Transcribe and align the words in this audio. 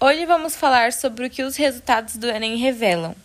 Hoje 0.00 0.24
vamos 0.26 0.54
falar 0.54 0.92
sobre 0.92 1.26
o 1.26 1.30
que 1.30 1.42
os 1.42 1.56
resultados 1.56 2.16
do 2.16 2.28
Enem 2.28 2.56
revelam. 2.56 3.16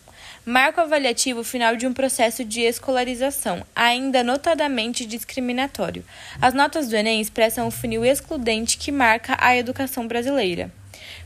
Marco 0.44 0.80
avaliativo 0.80 1.44
final 1.44 1.76
de 1.76 1.86
um 1.86 1.92
processo 1.92 2.44
de 2.44 2.62
escolarização, 2.62 3.64
ainda 3.76 4.24
notadamente 4.24 5.06
discriminatório. 5.06 6.04
As 6.42 6.52
notas 6.52 6.88
do 6.88 6.96
Enem 6.96 7.20
expressam 7.20 7.68
o 7.68 7.70
funil 7.70 8.04
excludente 8.04 8.76
que 8.76 8.90
marca 8.90 9.36
a 9.38 9.56
educação 9.56 10.08
brasileira. 10.08 10.68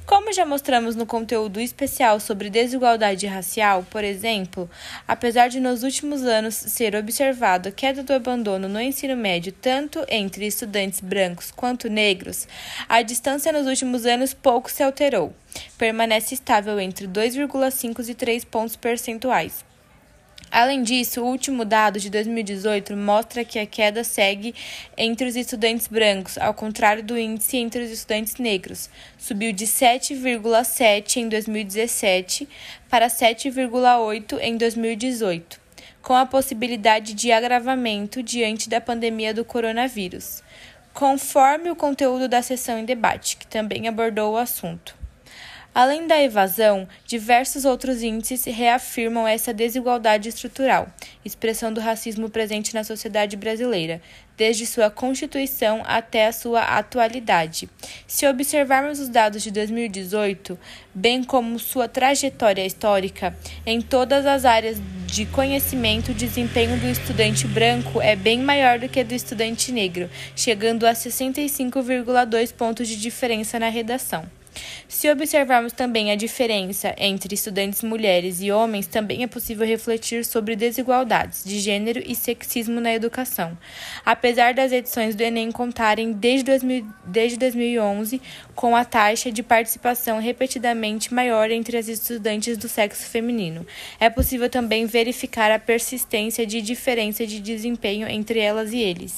Como 0.07 0.33
já 0.33 0.47
mostramos 0.47 0.97
no 0.97 1.05
conteúdo 1.05 1.61
especial 1.61 2.19
sobre 2.19 2.49
desigualdade 2.49 3.27
racial, 3.27 3.87
por 3.91 4.03
exemplo, 4.03 4.69
apesar 5.07 5.49
de 5.49 5.61
nos 5.61 5.83
últimos 5.83 6.23
anos 6.25 6.55
ser 6.55 6.97
observado 6.97 7.69
a 7.69 7.73
queda 7.73 8.03
do 8.03 8.13
abandono 8.13 8.69
no 8.69 8.81
ensino 8.81 9.17
médio 9.17 9.53
tanto 9.53 10.05
entre 10.09 10.47
estudantes 10.47 11.01
brancos 11.01 11.51
quanto 11.51 11.91
negros, 11.91 12.49
a 12.89 13.03
distância 13.03 13.53
nos 13.53 13.67
últimos 13.67 14.07
anos 14.07 14.33
pouco 14.33 14.71
se 14.71 14.83
alterou. 14.83 15.35
Permanece 15.77 16.35
estável 16.35 16.81
entre 16.81 17.07
2,5 17.07 18.09
e 18.09 18.15
3 18.15 18.45
pontos 18.45 18.77
percentuais. 18.77 19.65
Além 20.59 20.83
disso, 20.83 21.23
o 21.23 21.25
último 21.25 21.65
dado 21.65 22.01
de 22.01 22.11
2018 22.11 22.97
mostra 22.97 23.45
que 23.45 23.61
a 23.61 23.65
queda 23.65 24.03
segue 24.03 24.53
entre 24.97 25.29
os 25.29 25.37
estudantes 25.37 25.87
brancos, 25.87 26.37
ao 26.37 26.53
contrário 26.53 27.01
do 27.01 27.17
índice 27.17 27.59
entre 27.59 27.85
os 27.85 27.93
estudantes 27.93 28.35
negros. 28.39 28.91
Subiu 29.17 29.53
de 29.53 29.69
7,7 29.69 31.19
em 31.19 31.29
2017 31.29 32.49
para 32.91 33.07
7,8 33.07 34.37
em 34.41 34.57
2018, 34.57 35.61
com 36.03 36.15
a 36.15 36.27
possibilidade 36.27 37.15
de 37.15 37.31
agravamento 37.31 38.21
diante 38.21 38.69
da 38.69 38.81
pandemia 38.81 39.33
do 39.33 39.45
coronavírus, 39.45 40.43
conforme 40.93 41.71
o 41.71 41.77
conteúdo 41.77 42.27
da 42.27 42.43
sessão 42.43 42.81
em 42.81 42.85
debate, 42.85 43.37
que 43.37 43.47
também 43.47 43.87
abordou 43.87 44.33
o 44.33 44.37
assunto. 44.37 44.98
Além 45.75 46.07
da 46.07 46.21
evasão, 46.21 46.89
diversos 47.07 47.65
outros 47.65 48.03
índices 48.03 48.45
reafirmam 48.45 49.29
essa 49.29 49.53
desigualdade 49.55 50.29
estrutural, 50.29 50.89
expressão 51.25 51.73
do 51.73 51.81
racismo 51.81 52.29
presente 52.29 52.75
na 52.75 52.83
sociedade 52.83 53.37
brasileira, 53.37 54.01
desde 54.37 54.67
sua 54.67 54.91
constituição 54.91 55.83
até 55.85 56.27
a 56.27 56.33
sua 56.33 56.63
atualidade. 56.63 57.69
Se 58.07 58.27
observarmos 58.27 58.99
os 58.99 59.09
dados 59.09 59.43
de 59.43 59.51
2018, 59.51 60.59
bem 60.95 61.23
como 61.23 61.59
sua 61.59 61.87
trajetória 61.87 62.65
histórica, 62.67 63.37
em 63.65 63.81
todas 63.81 64.27
as 64.27 64.45
áreas 64.45 64.79
de 65.07 65.27
conhecimento, 65.27 66.13
o 66.13 66.15
desempenho 66.15 66.79
do 66.79 66.87
estudante 66.87 67.47
branco 67.47 68.01
é 68.01 68.17
bem 68.17 68.41
maior 68.41 68.79
do 68.79 68.89
que 68.89 69.03
do 69.05 69.15
estudante 69.15 69.71
negro, 69.71 70.11
chegando 70.35 70.87
a 70.87 70.93
65,2 70.93 72.53
pontos 72.53 72.89
de 72.89 72.97
diferença 72.97 73.59
na 73.59 73.69
redação. 73.69 74.38
Se 74.89 75.11
observarmos 75.11 75.75
também 75.75 76.11
a 76.11 76.17
diferença 76.17 76.95
entre 76.97 77.35
estudantes 77.35 77.83
mulheres 77.83 78.41
e 78.41 78.51
homens, 78.51 78.87
também 78.87 79.23
é 79.23 79.27
possível 79.27 79.67
refletir 79.67 80.25
sobre 80.25 80.57
desigualdades 80.57 81.45
de 81.45 81.61
gênero 81.61 82.03
e 82.05 82.15
sexismo 82.15 82.81
na 82.81 82.95
educação. 82.95 83.57
Apesar 84.03 84.55
das 84.55 84.73
edições 84.73 85.15
do 85.15 85.21
Enem 85.21 85.53
contarem 85.53 86.15
desde, 86.15 86.45
2000, 86.45 86.87
desde 87.05 87.37
2011 87.37 88.23
com 88.55 88.75
a 88.75 88.83
taxa 88.83 89.31
de 89.31 89.43
participação 89.43 90.19
repetidamente 90.21 91.13
maior 91.13 91.51
entre 91.51 91.77
as 91.77 91.87
estudantes 91.87 92.57
do 92.57 92.67
sexo 92.67 93.05
feminino, 93.11 93.67
é 94.01 94.09
possível 94.09 94.49
também 94.49 94.87
verificar 94.87 95.51
a 95.51 95.59
persistência 95.59 96.47
de 96.47 96.63
diferença 96.63 97.27
de 97.27 97.41
desempenho 97.41 98.09
entre 98.09 98.39
elas 98.39 98.73
e 98.73 98.79
eles. 98.79 99.17